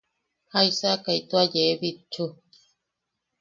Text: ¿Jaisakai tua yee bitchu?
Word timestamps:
¿Jaisakai 0.53 1.19
tua 1.29 1.43
yee 1.53 1.73
bitchu? 1.79 2.23